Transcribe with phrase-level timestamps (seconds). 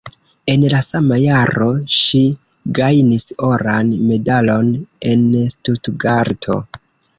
[0.51, 1.67] En la sama jaro
[1.97, 2.21] ŝi
[2.79, 4.75] gajnis oran medalon
[5.13, 6.61] en Stutgarto.